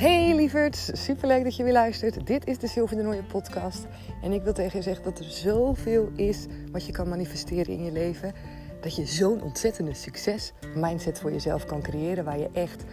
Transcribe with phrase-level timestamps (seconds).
[0.00, 2.26] Hey lieverd, superleuk dat je weer luistert.
[2.26, 3.86] Dit is de Sylvie de Nooie podcast.
[4.22, 7.84] En ik wil tegen je zeggen dat er zoveel is wat je kan manifesteren in
[7.84, 8.32] je leven.
[8.80, 12.84] Dat je zo'n ontzettende succes mindset voor jezelf kan creëren waar je echt,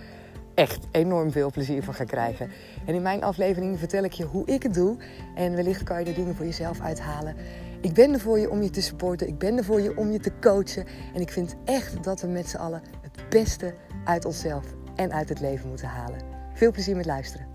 [0.54, 2.50] echt enorm veel plezier van gaat krijgen.
[2.86, 4.98] En in mijn aflevering vertel ik je hoe ik het doe.
[5.36, 7.36] En wellicht kan je er dingen voor jezelf uithalen.
[7.82, 9.28] Ik ben er voor je om je te supporten.
[9.28, 10.86] Ik ben er voor je om je te coachen.
[11.14, 13.74] En ik vind echt dat we met z'n allen het beste
[14.06, 14.66] uit onszelf
[14.96, 16.37] en uit het leven moeten halen.
[16.58, 17.48] Veel plezier met luisteren.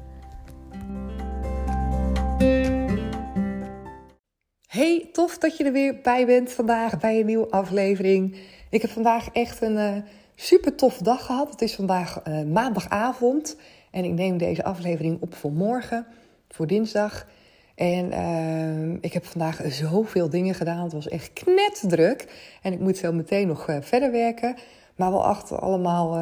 [4.66, 8.36] Hey, tof dat je er weer bij bent vandaag bij een nieuwe aflevering.
[8.70, 9.96] Ik heb vandaag echt een uh,
[10.34, 11.50] super tof dag gehad.
[11.50, 13.56] Het is vandaag uh, maandagavond
[13.90, 16.06] en ik neem deze aflevering op voor morgen,
[16.48, 17.26] voor dinsdag.
[17.74, 20.82] En uh, ik heb vandaag zoveel dingen gedaan.
[20.82, 22.26] Het was echt knetdruk.
[22.62, 24.56] En ik moet zo meteen nog verder werken.
[24.96, 26.18] Maar wel achter allemaal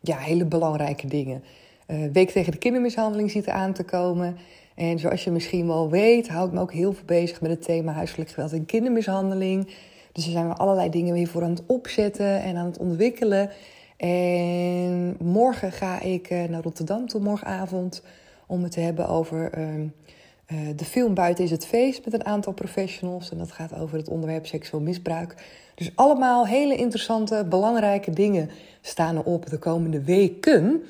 [0.00, 1.42] ja, hele belangrijke dingen
[1.86, 4.36] uh, Week tegen de kindermishandeling ziet aan te komen.
[4.74, 7.62] En zoals je misschien wel weet, hou ik me ook heel veel bezig met het
[7.62, 9.68] thema huiselijk geweld en kindermishandeling.
[10.12, 13.50] Dus er zijn we allerlei dingen weer voor aan het opzetten en aan het ontwikkelen.
[13.96, 18.02] En morgen ga ik uh, naar Rotterdam toe, morgenavond,
[18.46, 22.52] om het te hebben over uh, de film Buiten is het feest met een aantal
[22.52, 23.30] professionals.
[23.30, 25.34] En dat gaat over het onderwerp seksueel misbruik.
[25.74, 30.82] Dus allemaal hele interessante, belangrijke dingen staan erop de komende weken.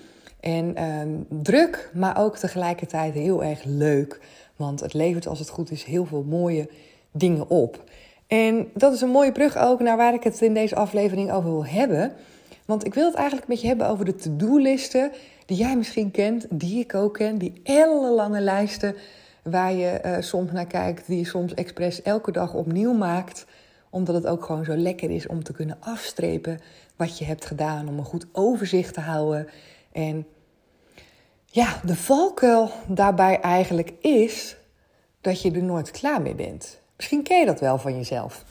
[0.45, 4.21] En ehm, druk, maar ook tegelijkertijd heel erg leuk.
[4.57, 6.69] Want het levert, als het goed is, heel veel mooie
[7.13, 7.85] dingen op.
[8.27, 11.51] En dat is een mooie brug ook naar waar ik het in deze aflevering over
[11.51, 12.13] wil hebben.
[12.65, 15.13] Want ik wil het eigenlijk met je hebben over de to-do-listen
[15.47, 17.39] die jij misschien kent, die ik ook ken.
[17.39, 18.95] Die ellenlange lijsten
[19.43, 23.47] waar je uh, soms naar kijkt, die je soms expres elke dag opnieuw maakt.
[23.91, 26.61] Omdat het ook gewoon zo lekker is om te kunnen afstrepen
[26.97, 29.49] wat je hebt gedaan, om een goed overzicht te houden.
[29.93, 30.27] En
[31.55, 34.57] ja, de valkuil daarbij eigenlijk is
[35.21, 36.79] dat je er nooit klaar mee bent.
[36.97, 38.45] Misschien ken je dat wel van jezelf.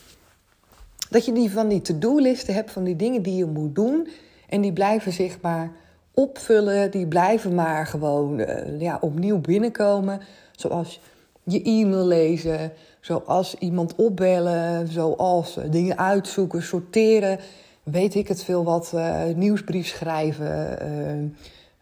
[1.09, 4.07] Dat je die van die to-do-listen hebt, van die dingen die je moet doen.
[4.50, 5.72] En die blijven zich maar
[6.13, 10.22] opvullen, die blijven maar gewoon uh, ja, opnieuw binnenkomen.
[10.51, 11.01] Zoals
[11.44, 17.39] je e-mail lezen, zoals iemand opbellen, zoals dingen uitzoeken, sorteren.
[17.83, 21.35] Weet ik het veel wat, uh, nieuwsbrief schrijven.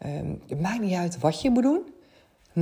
[0.06, 1.84] Um, het maakt niet uit wat je moet doen,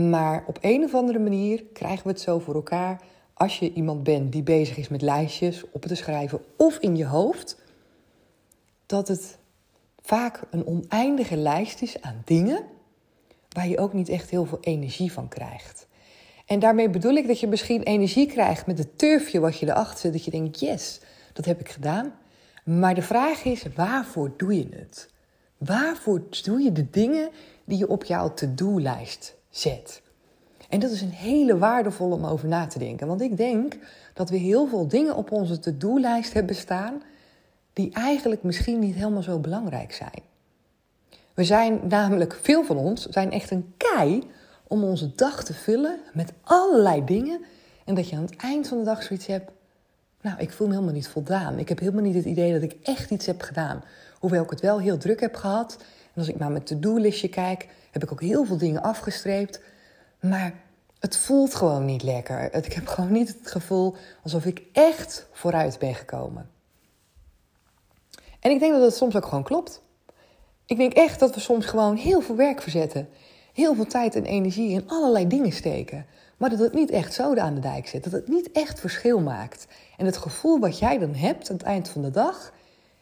[0.09, 3.01] maar op een of andere manier krijgen we het zo voor elkaar.
[3.33, 7.05] Als je iemand bent die bezig is met lijstjes op te schrijven of in je
[7.05, 7.57] hoofd,
[8.85, 9.37] dat het
[10.01, 12.63] vaak een oneindige lijst is aan dingen
[13.49, 15.87] waar je ook niet echt heel veel energie van krijgt.
[16.45, 19.99] En daarmee bedoel ik dat je misschien energie krijgt met het turfje wat je erachter
[19.99, 21.01] zit, dat je denkt, yes,
[21.33, 22.13] dat heb ik gedaan.
[22.63, 25.09] Maar de vraag is, waarvoor doe je het?
[25.59, 27.29] Waarvoor doe je de dingen
[27.65, 30.01] die je op jouw to-do-lijst zet?
[30.69, 33.07] En dat is een hele waardevolle om over na te denken.
[33.07, 33.77] Want ik denk
[34.13, 37.01] dat we heel veel dingen op onze to-do-lijst hebben staan
[37.73, 40.21] die eigenlijk misschien niet helemaal zo belangrijk zijn.
[41.33, 44.23] We zijn namelijk, veel van ons, zijn echt een kei
[44.67, 47.41] om onze dag te vullen met allerlei dingen.
[47.85, 49.51] En dat je aan het eind van de dag zoiets hebt.
[50.21, 51.59] Nou, ik voel me helemaal niet voldaan.
[51.59, 53.83] Ik heb helemaal niet het idee dat ik echt iets heb gedaan.
[54.19, 55.77] Hoewel ik het wel heel druk heb gehad.
[56.13, 59.61] En als ik naar mijn to-do-listje kijk, heb ik ook heel veel dingen afgestreept.
[60.19, 60.53] Maar
[60.99, 62.53] het voelt gewoon niet lekker.
[62.53, 66.49] Ik heb gewoon niet het gevoel alsof ik echt vooruit ben gekomen.
[68.39, 69.81] En ik denk dat het soms ook gewoon klopt.
[70.65, 73.09] Ik denk echt dat we soms gewoon heel veel werk verzetten.
[73.53, 76.05] Heel veel tijd en energie in allerlei dingen steken.
[76.37, 78.03] Maar dat het niet echt zoden aan de dijk zit.
[78.03, 79.67] Dat het niet echt verschil maakt.
[79.97, 82.53] En het gevoel wat jij dan hebt aan het eind van de dag,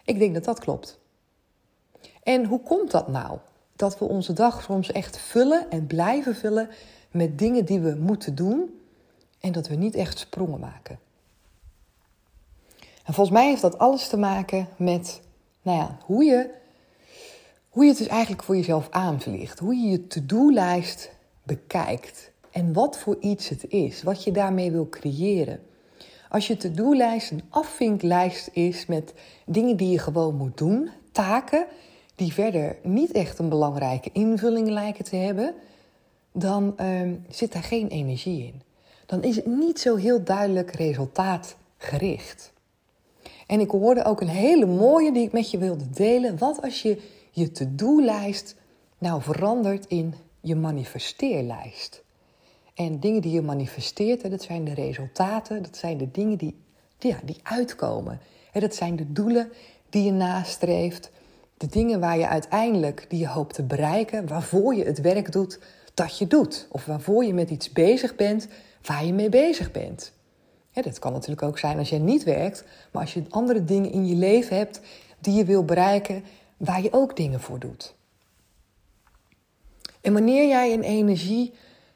[0.03, 0.99] ik denk dat dat klopt.
[2.27, 3.37] En hoe komt dat nou?
[3.75, 6.69] Dat we onze dag soms echt vullen en blijven vullen
[7.11, 8.79] met dingen die we moeten doen
[9.39, 10.99] en dat we niet echt sprongen maken.
[12.77, 15.21] En volgens mij heeft dat alles te maken met
[15.61, 16.49] nou ja, hoe, je,
[17.69, 19.59] hoe je het dus eigenlijk voor jezelf aanvliegt.
[19.59, 21.11] Hoe je je to-do-lijst
[21.43, 22.31] bekijkt.
[22.51, 25.59] En wat voor iets het is, wat je daarmee wil creëren.
[26.29, 29.13] Als je to-do-lijst een afvinklijst is met
[29.45, 31.67] dingen die je gewoon moet doen, taken
[32.17, 35.53] die verder niet echt een belangrijke invulling lijken te hebben,
[36.31, 38.61] dan uh, zit daar geen energie in.
[39.05, 42.53] Dan is het niet zo heel duidelijk resultaatgericht.
[43.47, 46.37] En ik hoorde ook een hele mooie die ik met je wilde delen.
[46.37, 48.55] Wat als je je to-do-lijst
[48.97, 52.03] nou verandert in je manifesteerlijst?
[52.73, 56.55] En dingen die je manifesteert, dat zijn de resultaten, dat zijn de dingen die,
[56.99, 58.19] ja, die uitkomen.
[58.51, 59.51] Dat zijn de doelen
[59.89, 61.11] die je nastreeft,
[61.57, 65.59] De dingen waar je uiteindelijk, die je hoopt te bereiken, waarvoor je het werk doet
[65.93, 66.67] dat je doet.
[66.71, 68.47] Of waarvoor je met iets bezig bent
[68.81, 70.15] waar je mee bezig bent.
[70.73, 74.07] Dat kan natuurlijk ook zijn als je niet werkt, maar als je andere dingen in
[74.07, 74.81] je leven hebt
[75.19, 76.23] die je wil bereiken,
[76.57, 77.95] waar je ook dingen voor doet.
[80.01, 81.53] En wanneer jij een energie,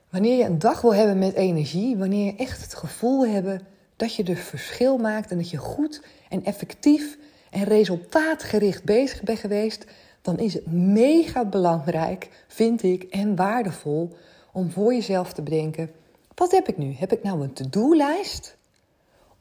[0.10, 3.62] wanneer je een dag wil hebben met energie, wanneer je echt het gevoel hebben
[3.96, 7.18] dat je dus verschil maakt en dat je goed en effectief
[7.52, 9.86] en resultaatgericht bezig bent geweest,
[10.22, 14.10] dan is het mega belangrijk, vind ik, en waardevol
[14.52, 15.92] om voor jezelf te bedenken:
[16.36, 16.94] wat heb ik nu?
[16.98, 18.56] Heb ik nou een to-do-lijst?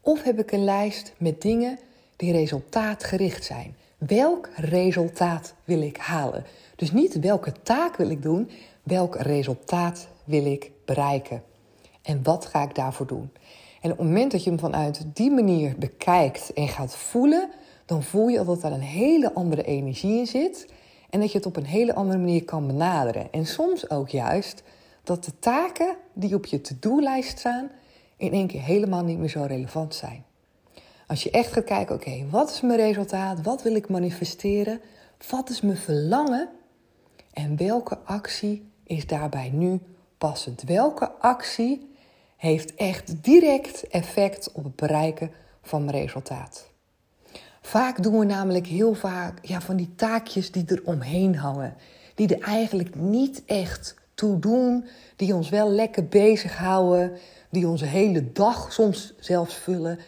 [0.01, 1.79] Of heb ik een lijst met dingen
[2.17, 3.77] die resultaatgericht zijn?
[3.99, 6.45] Welk resultaat wil ik halen?
[6.77, 8.51] Dus niet welke taak wil ik doen,
[8.83, 11.43] welk resultaat wil ik bereiken?
[12.03, 13.31] En wat ga ik daarvoor doen?
[13.81, 17.51] En op het moment dat je hem vanuit die manier bekijkt en gaat voelen,
[17.91, 20.67] dan voel je dat er een hele andere energie in zit.
[21.11, 23.33] En dat je het op een hele andere manier kan benaderen.
[23.33, 24.63] En soms ook juist
[25.03, 27.71] dat de taken die op je to-do-lijst staan,
[28.17, 30.25] in één keer helemaal niet meer zo relevant zijn.
[31.07, 33.43] Als je echt gaat kijken, oké, wat is mijn resultaat?
[33.43, 34.81] Wat wil ik manifesteren?
[35.31, 36.49] Wat is mijn verlangen?
[37.33, 39.81] En welke actie is daarbij nu
[40.19, 40.63] passend?
[40.63, 41.91] Welke actie
[42.37, 45.31] heeft echt direct effect op het bereiken
[45.63, 46.70] van mijn resultaat?
[47.61, 51.75] Vaak doen we namelijk heel vaak ja, van die taakjes die er omheen hangen.
[52.15, 54.85] Die er eigenlijk niet echt toe doen.
[55.17, 57.13] Die ons wel lekker bezighouden.
[57.51, 59.99] Die onze hele dag soms zelfs vullen.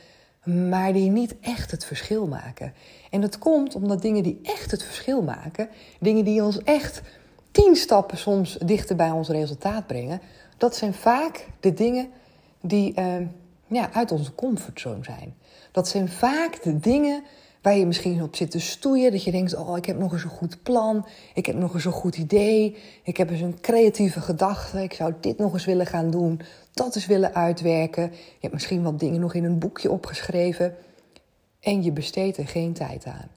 [0.42, 2.72] Maar die niet echt het verschil maken.
[3.10, 5.68] En dat komt omdat dingen die echt het verschil maken.
[6.00, 7.02] Dingen die ons echt
[7.50, 10.20] tien stappen soms dichter bij ons resultaat brengen.
[10.56, 12.08] Dat zijn vaak de dingen
[12.60, 13.14] die uh,
[13.66, 15.34] ja, uit onze comfortzone zijn.
[15.72, 17.22] Dat zijn vaak de dingen
[17.62, 19.12] waar je misschien op zit te stoeien.
[19.12, 21.06] Dat je denkt, oh, ik heb nog eens een goed plan.
[21.34, 22.76] Ik heb nog eens een goed idee.
[23.02, 24.82] Ik heb eens een creatieve gedachte.
[24.82, 26.40] Ik zou dit nog eens willen gaan doen.
[26.72, 28.02] Dat eens willen uitwerken.
[28.12, 30.76] Je hebt misschien wat dingen nog in een boekje opgeschreven.
[31.60, 33.30] En je besteedt er geen tijd aan.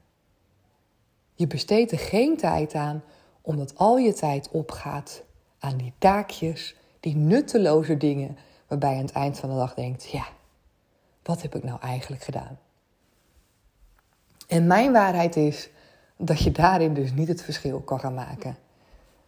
[1.34, 3.04] Je besteedt er geen tijd aan
[3.42, 5.24] omdat al je tijd opgaat
[5.60, 8.38] aan die taakjes, die nutteloze dingen,
[8.68, 10.28] waarbij je aan het eind van de dag denkt: ja,
[11.24, 12.60] wat heb ik nou eigenlijk gedaan?
[14.48, 15.70] En mijn waarheid is
[16.18, 18.58] dat je daarin dus niet het verschil kan gaan maken.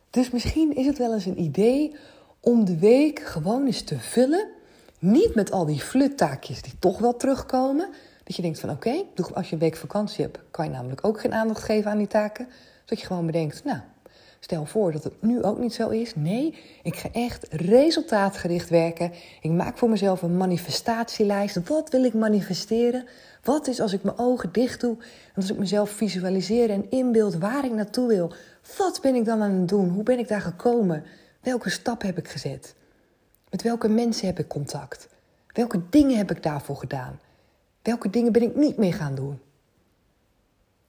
[0.10, 1.96] Dus misschien is het wel eens een idee
[2.40, 4.48] om de week gewoon eens te vullen.
[5.00, 7.90] Niet met al die fluttaakjes die toch wel terugkomen.
[8.24, 9.04] Dat je denkt van oké,
[9.34, 12.08] als je een week vakantie hebt, kan je namelijk ook geen aandacht geven aan die
[12.08, 12.48] taken.
[12.86, 13.80] Dat je gewoon bedenkt, nou,
[14.48, 16.16] Stel voor dat het nu ook niet zo is.
[16.16, 19.12] Nee, ik ga echt resultaatgericht werken.
[19.42, 21.68] Ik maak voor mezelf een manifestatielijst.
[21.68, 23.06] Wat wil ik manifesteren?
[23.44, 27.36] Wat is als ik mijn ogen dicht doe en als ik mezelf visualiseer en inbeeld
[27.36, 28.34] waar ik naartoe wil?
[28.78, 29.90] Wat ben ik dan aan het doen?
[29.90, 31.04] Hoe ben ik daar gekomen?
[31.42, 32.76] Welke stap heb ik gezet?
[33.50, 35.08] Met welke mensen heb ik contact?
[35.54, 37.20] Welke dingen heb ik daarvoor gedaan?
[37.82, 39.40] Welke dingen ben ik niet meer gaan doen?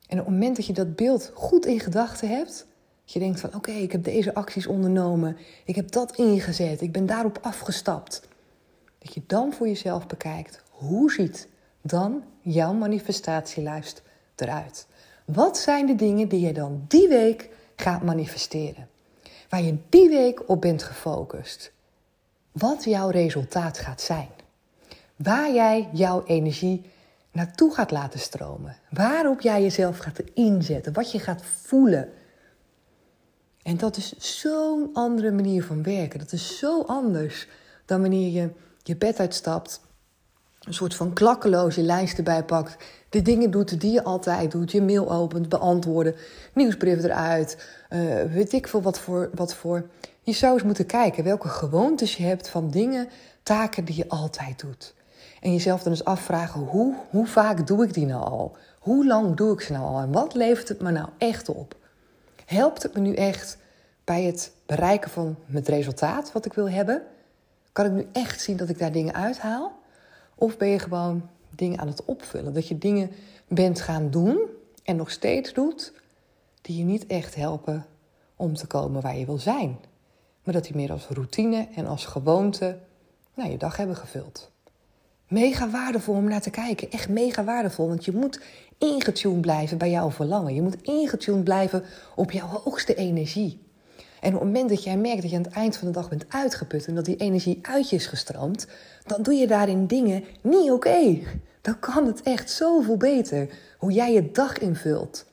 [0.09, 2.67] En op het moment dat je dat beeld goed in gedachten hebt,
[3.09, 5.37] dat je denkt van oké, ik heb deze acties ondernomen.
[5.65, 6.81] Ik heb dat ingezet.
[6.81, 8.29] Ik ben daarop afgestapt.
[8.99, 10.63] Dat je dan voor jezelf bekijkt.
[10.71, 11.49] Hoe ziet
[11.83, 14.03] dan jouw manifestatielijst
[14.37, 14.87] eruit?
[15.25, 18.89] Wat zijn de dingen die je dan die week gaat manifesteren?
[19.49, 21.73] Waar je die week op bent gefocust.
[22.53, 24.29] Wat jouw resultaat gaat zijn.
[25.17, 26.91] Waar jij jouw energie
[27.33, 28.77] naartoe gaat laten stromen.
[28.91, 30.93] Waarop jij jezelf gaat inzetten.
[30.93, 32.13] Wat je gaat voelen.
[33.69, 36.19] En dat is zo'n andere manier van werken.
[36.19, 37.49] Dat is zo anders
[37.85, 38.51] dan wanneer je
[38.83, 39.81] je bed uitstapt,
[40.61, 44.83] een soort van klakkeloze lijst erbij pakt, de dingen doet die je altijd doet, je
[44.83, 46.15] mail opent, beantwoorden,
[46.55, 49.89] nieuwsbrief eruit, uh, weet ik veel wat voor, wat voor.
[50.23, 53.09] Je zou eens moeten kijken welke gewoontes je hebt van dingen,
[53.43, 54.95] taken die je altijd doet.
[55.41, 58.57] En jezelf dan eens afvragen, hoe, hoe vaak doe ik die nou al?
[58.79, 60.01] Hoe lang doe ik ze nou al?
[60.01, 61.78] En wat levert het me nou echt op?
[62.49, 63.59] Helpt het me nu echt
[64.05, 67.03] bij het bereiken van het resultaat wat ik wil hebben?
[67.73, 69.79] Kan ik nu echt zien dat ik daar dingen uithaal?
[70.35, 72.55] Of ben je gewoon dingen aan het opvullen?
[72.55, 73.11] Dat je dingen
[73.49, 74.41] bent gaan doen
[74.85, 75.93] en nog steeds doet
[76.61, 77.87] die je niet echt helpen
[78.37, 79.79] om te komen waar je wil zijn.
[80.45, 82.79] Maar dat die meer als routine en als gewoonte
[83.35, 84.51] nou, je dag hebben gevuld.
[85.29, 86.91] Mega waardevol om naar te kijken.
[86.91, 87.89] Echt mega waardevol.
[87.89, 88.41] Want je moet
[88.79, 90.55] ingetuned blijven bij jouw verlangen.
[90.55, 93.67] Je moet ingetuned blijven op jouw hoogste energie.
[94.21, 96.09] En op het moment dat jij merkt dat je aan het eind van de dag
[96.09, 98.67] bent uitgeput en dat die energie uit je is gestroomd,
[99.07, 101.19] dan doe je daarin dingen niet oké.
[101.61, 105.27] Dan kan het echt zoveel beter hoe jij je dag invult.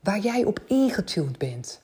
[0.00, 1.80] waar jij op ingetuned bent.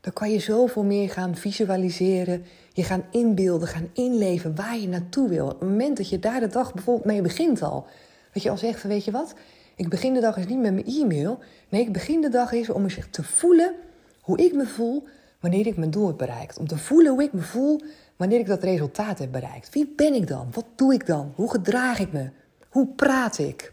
[0.00, 2.44] Dan kan je zoveel meer gaan visualiseren,
[2.76, 5.44] je gaan inbeelden, gaan inleven waar je naartoe wil.
[5.44, 7.86] Op het moment dat je daar de dag bijvoorbeeld mee begint al.
[8.32, 9.34] Dat je al zegt van weet je wat,
[9.76, 11.38] ik begin de dag eens niet met mijn e-mail.
[11.68, 13.74] Nee, ik begin de dag eens om eens te voelen
[14.20, 15.04] hoe ik me voel
[15.40, 16.58] wanneer ik mijn doel heb bereikt.
[16.58, 17.80] Om te voelen hoe ik me voel
[18.16, 19.72] wanneer ik dat resultaat heb bereikt.
[19.72, 20.48] Wie ben ik dan?
[20.52, 21.32] Wat doe ik dan?
[21.34, 22.30] Hoe gedraag ik me?
[22.68, 23.72] Hoe praat ik?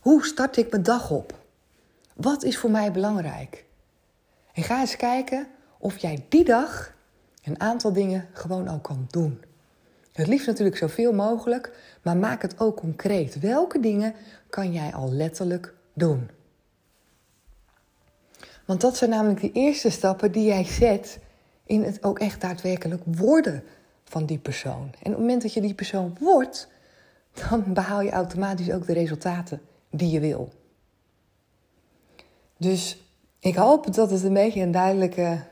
[0.00, 1.34] Hoe start ik mijn dag op?
[2.14, 3.64] Wat is voor mij belangrijk?
[4.52, 5.46] En ga eens kijken
[5.78, 6.94] of jij die dag
[7.44, 9.42] een aantal dingen gewoon al kan doen.
[10.12, 11.72] Het liefst natuurlijk zoveel mogelijk,
[12.02, 13.40] maar maak het ook concreet.
[13.40, 14.14] Welke dingen
[14.50, 16.30] kan jij al letterlijk doen?
[18.64, 21.18] Want dat zijn namelijk de eerste stappen die jij zet
[21.66, 23.64] in het ook echt daadwerkelijk worden
[24.04, 24.90] van die persoon.
[25.02, 26.68] En op het moment dat je die persoon wordt,
[27.48, 29.60] dan behaal je automatisch ook de resultaten
[29.90, 30.52] die je wil.
[32.56, 32.98] Dus
[33.40, 35.44] ik hoop dat het een beetje een duidelijke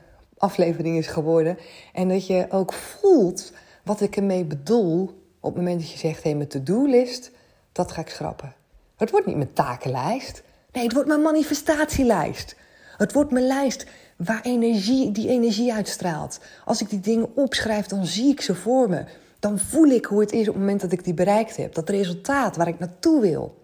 [0.43, 1.59] aflevering is geworden.
[1.93, 3.53] En dat je ook voelt
[3.85, 5.03] wat ik ermee bedoel
[5.41, 7.31] op het moment dat je zegt: hé, hey, mijn to-do-list,
[7.73, 8.55] dat ga ik schrappen.
[8.97, 10.43] Het wordt niet mijn takenlijst.
[10.73, 12.57] Nee, het wordt mijn manifestatielijst.
[12.97, 16.41] Het wordt mijn lijst waar energie, die energie uitstraalt.
[16.65, 19.05] Als ik die dingen opschrijf, dan zie ik ze voor me.
[19.39, 21.75] Dan voel ik hoe het is op het moment dat ik die bereikt heb.
[21.75, 23.59] Dat resultaat waar ik naartoe wil.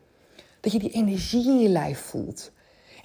[0.60, 2.50] Dat je die energie in je lijf voelt.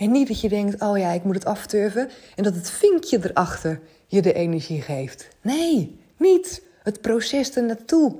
[0.03, 2.09] En niet dat je denkt, oh ja, ik moet het afturven.
[2.35, 5.27] En dat het vinkje erachter je de energie geeft.
[5.41, 6.61] Nee, niet.
[6.83, 8.15] Het proces ernaartoe.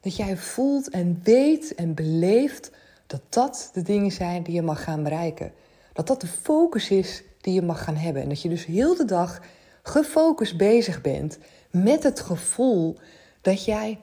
[0.00, 2.70] Dat jij voelt en weet en beleeft
[3.06, 5.52] dat dat de dingen zijn die je mag gaan bereiken.
[5.92, 8.22] Dat dat de focus is die je mag gaan hebben.
[8.22, 9.40] En dat je dus heel de dag
[9.82, 11.38] gefocust bezig bent
[11.70, 12.96] met het gevoel
[13.40, 13.98] dat jij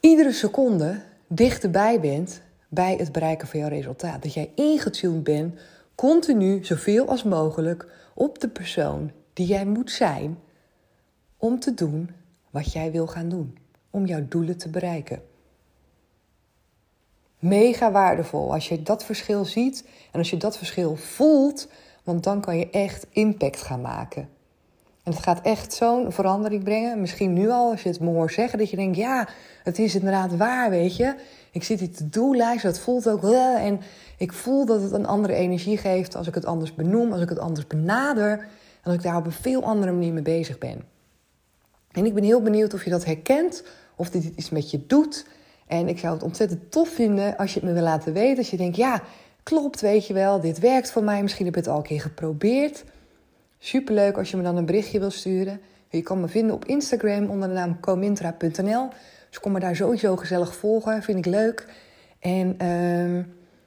[0.00, 4.22] iedere seconde dichterbij bent bij het bereiken van jouw resultaat.
[4.22, 5.54] Dat jij ingetuned bent
[5.94, 10.38] continu zoveel als mogelijk op de persoon die jij moet zijn
[11.36, 12.10] om te doen
[12.50, 13.58] wat jij wil gaan doen,
[13.90, 15.22] om jouw doelen te bereiken.
[17.38, 21.68] Mega waardevol als je dat verschil ziet en als je dat verschil voelt,
[22.02, 24.28] want dan kan je echt impact gaan maken.
[25.04, 27.00] En het gaat echt zo'n verandering brengen.
[27.00, 29.28] Misschien nu al, als je het me hoort zeggen, dat je denkt: ja,
[29.62, 31.14] het is inderdaad waar, weet je.
[31.54, 33.22] Ik zit hier te doellijsten, dat voelt ook.
[33.58, 33.80] En
[34.18, 37.28] ik voel dat het een andere energie geeft als ik het anders benoem, als ik
[37.28, 38.38] het anders benader.
[38.38, 38.46] En
[38.82, 40.82] als ik daar op een veel andere manier mee bezig ben.
[41.92, 43.64] En ik ben heel benieuwd of je dat herkent,
[43.96, 45.26] of dit iets met je doet.
[45.66, 48.38] En ik zou het ontzettend tof vinden als je het me wil laten weten.
[48.38, 49.02] Als je denkt, ja,
[49.42, 51.22] klopt, weet je wel, dit werkt voor mij.
[51.22, 52.84] Misschien heb je het al een keer geprobeerd.
[53.58, 55.60] Superleuk als je me dan een berichtje wil sturen.
[55.88, 58.88] Je kan me vinden op Instagram onder de naam comintra.nl.
[59.34, 61.66] Dus kom me daar sowieso gezellig volgen, vind ik leuk.
[62.18, 63.24] En uh,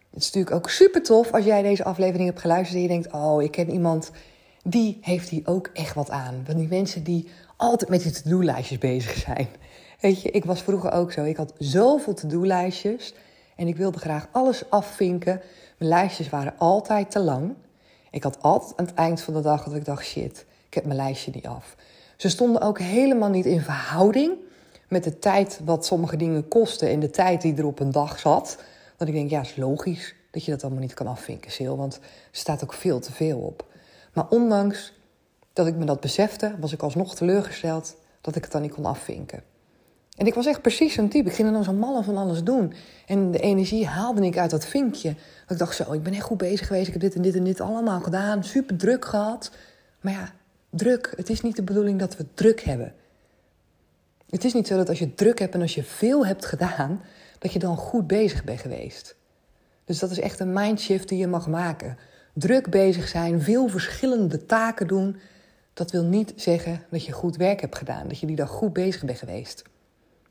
[0.10, 3.12] het is natuurlijk ook super tof als jij deze aflevering hebt geluisterd en je denkt:
[3.12, 4.12] Oh, ik ken iemand
[4.64, 6.42] die heeft hier ook echt wat aan.
[6.46, 9.48] Van die mensen die altijd met die to-do-lijstjes bezig zijn.
[10.00, 11.24] Weet je, ik was vroeger ook zo.
[11.24, 13.14] Ik had zoveel to-do-lijstjes
[13.56, 15.42] en ik wilde graag alles afvinken.
[15.78, 17.54] Mijn lijstjes waren altijd te lang.
[18.12, 20.86] Ik had altijd aan het eind van de dag dat ik dacht: shit, ik heb
[20.86, 21.76] mijn lijstje niet af.
[22.16, 24.46] Ze stonden ook helemaal niet in verhouding
[24.88, 28.20] met de tijd wat sommige dingen kosten en de tijd die er op een dag
[28.20, 28.58] zat.
[28.98, 31.96] Dat ik denk, ja, is logisch dat je dat allemaal niet kan afvinken, Sil, want
[31.96, 32.01] er
[32.32, 33.65] staat ook veel te veel op.
[34.13, 34.94] Maar ondanks
[35.53, 38.86] dat ik me dat besefte, was ik alsnog teleurgesteld dat ik het dan niet kon
[38.86, 39.44] afvinken.
[40.17, 41.29] En ik was echt precies zo'n type.
[41.29, 42.74] Ik ging dan zo mallen van alles doen.
[43.06, 45.10] En de energie haalde ik uit dat vinkje.
[45.41, 46.88] Dat ik dacht zo, ik ben echt goed bezig geweest.
[46.88, 48.44] Ik heb dit en dit en dit allemaal gedaan.
[48.44, 49.51] Super druk gehad.
[50.01, 50.34] Maar ja,
[50.70, 51.13] druk.
[51.15, 52.94] Het is niet de bedoeling dat we druk hebben.
[54.30, 57.02] Het is niet zo dat als je druk hebt en als je veel hebt gedaan,
[57.40, 59.16] dat je dan goed bezig bent geweest.
[59.86, 61.98] Dus dat is echt een mindshift die je mag maken.
[62.34, 65.18] Druk bezig zijn, veel verschillende taken doen,
[65.74, 68.74] dat wil niet zeggen dat je goed werk hebt gedaan, dat je die dag goed
[68.74, 69.64] bezig bent geweest.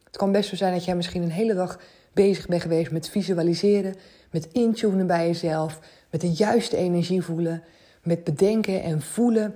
[0.04, 1.80] Het kan best zo zijn dat jij misschien een hele dag
[2.12, 3.94] bezig bent geweest met visualiseren,
[4.30, 7.62] met intunen bij jezelf, met de juiste energie voelen,
[8.02, 9.54] met bedenken en voelen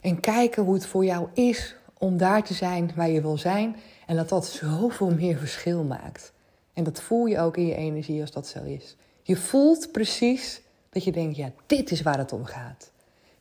[0.00, 3.76] en kijken hoe het voor jou is om daar te zijn waar je wil zijn
[4.06, 6.32] en dat dat zoveel meer verschil maakt.
[6.72, 8.96] En dat voel je ook in je energie als dat zo is.
[9.22, 12.90] Je voelt precies dat je denkt, ja, dit is waar het om gaat.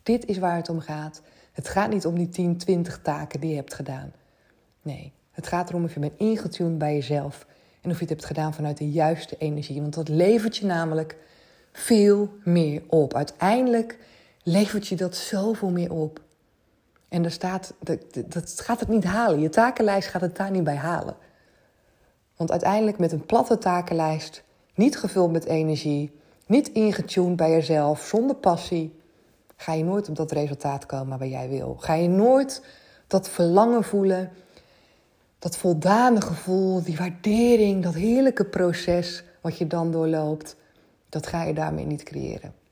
[0.03, 1.22] Dit is waar het om gaat.
[1.51, 4.12] Het gaat niet om die 10, 20 taken die je hebt gedaan.
[4.82, 7.46] Nee, het gaat erom of je bent ingetuned bij jezelf
[7.82, 9.82] en of je het hebt gedaan vanuit de juiste energie.
[9.82, 11.17] Want dat levert je namelijk
[11.72, 13.13] veel meer op.
[13.13, 13.98] Uiteindelijk
[14.43, 16.22] levert je dat zoveel meer op.
[17.13, 19.39] En er staat, dat, dat gaat het niet halen.
[19.39, 21.15] Je takenlijst gaat het daar niet bij halen.
[22.36, 24.43] Want uiteindelijk met een platte takenlijst,
[24.75, 29.00] niet gevuld met energie, niet ingetuned bij jezelf, zonder passie,
[29.55, 31.75] ga je nooit op dat resultaat komen waar jij wil.
[31.79, 32.65] Ga je nooit
[33.08, 34.32] dat verlangen voelen,
[35.39, 40.55] dat voldane gevoel, die waardering, dat heerlijke proces wat je dan doorloopt,
[41.10, 42.62] dat ga je daarmee niet creëren.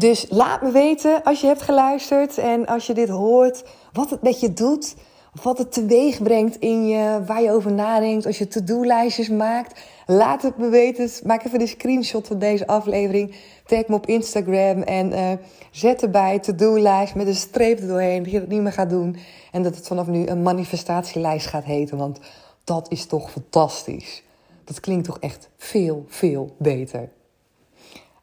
[0.00, 4.22] Dus laat me weten als je hebt geluisterd en als je dit hoort, wat het
[4.22, 4.94] met je doet,
[5.42, 9.80] wat het teweeg brengt in je, waar je over nadenkt, als je to-do-lijstjes maakt.
[10.06, 11.10] Laat het me weten.
[11.24, 13.34] Maak even een screenshot van deze aflevering.
[13.66, 15.32] Tag me op Instagram en uh,
[15.70, 18.22] zet erbij to-do-lijst met een streep erdoorheen.
[18.22, 19.16] Dat je dat niet meer gaat doen.
[19.52, 21.96] En dat het vanaf nu een manifestatielijst gaat heten.
[21.96, 22.20] Want
[22.64, 24.22] dat is toch fantastisch.
[24.64, 27.08] Dat klinkt toch echt veel, veel beter.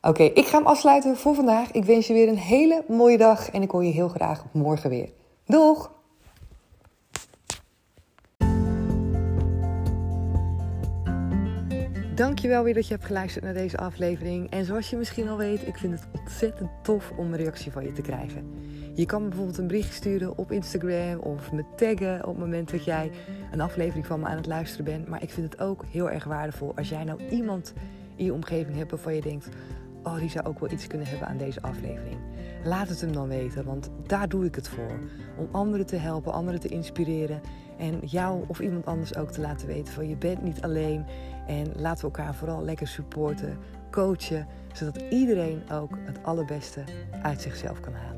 [0.02, 1.72] Oké, ik ga hem afsluiten voor vandaag.
[1.72, 4.90] Ik wens je weer een hele mooie dag en ik hoor je heel graag morgen
[4.90, 5.10] weer.
[5.46, 5.96] Doeg!
[12.16, 14.50] Dankjewel weer dat je hebt geluisterd naar deze aflevering.
[14.50, 17.84] En zoals je misschien al weet, ik vind het ontzettend tof om een reactie van
[17.84, 18.52] je te krijgen.
[18.96, 22.72] Je kan me bijvoorbeeld een bericht sturen op Instagram of me taggen op het moment
[22.72, 23.12] dat jij
[23.52, 25.08] een aflevering van me aan het luisteren bent.
[25.08, 27.74] Maar ik vind het ook heel erg waardevol als jij nou iemand
[28.16, 29.50] in je omgeving hebt waarvan je denkt:
[30.08, 32.18] oh, die zou ook wel iets kunnen hebben aan deze aflevering.
[32.64, 35.00] Laat het hem dan weten, want daar doe ik het voor.
[35.38, 37.42] Om anderen te helpen, anderen te inspireren
[37.78, 41.06] en jou of iemand anders ook te laten weten van je bent niet alleen.
[41.48, 43.58] En laten we elkaar vooral lekker supporten,
[43.92, 46.84] coachen, zodat iedereen ook het allerbeste
[47.22, 48.17] uit zichzelf kan halen.